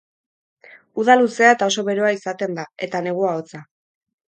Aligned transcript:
Uda 1.03 1.17
luzea 1.19 1.51
eta 1.57 1.67
oso 1.73 1.85
beroa 1.91 2.11
izaten 2.17 2.59
da, 2.61 2.67
eta 2.89 3.05
negua 3.11 3.37
hotza. 3.39 3.65